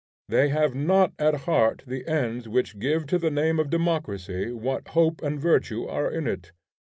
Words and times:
They 0.29 0.49
have 0.49 0.73
not 0.73 1.13
at 1.19 1.41
heart 1.45 1.83
the 1.85 2.07
ends 2.07 2.49
which 2.49 2.79
give 2.79 3.05
to 3.05 3.19
the 3.19 3.29
name 3.29 3.59
of 3.59 3.69
democracy 3.69 4.51
what 4.51 4.87
hope 4.97 5.21
and 5.21 5.39
virtue 5.39 5.85
are 5.85 6.09
in 6.09 6.25
it. 6.25 6.53